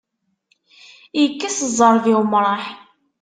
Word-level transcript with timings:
Ikkes 1.23 1.57
ẓẓerb, 1.77 2.05
i 2.11 2.13
umṛaḥ. 2.21 2.63